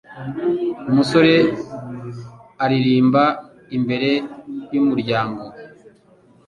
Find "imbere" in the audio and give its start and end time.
3.77-4.11